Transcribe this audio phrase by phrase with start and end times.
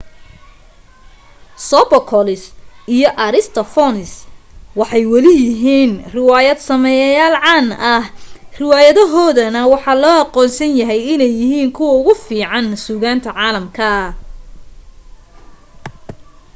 [1.69, 2.43] sophocles
[2.95, 4.11] iyo aristophanes
[4.79, 8.05] waxay weli yihiin riwaayad sameeyayaal caan ah
[8.59, 13.89] riwaayadahoodana waxa loo aqoonsan yahay inay yihiin kuwa ugu fiican sugaanta caalamka